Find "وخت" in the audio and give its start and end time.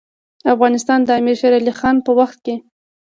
2.19-2.37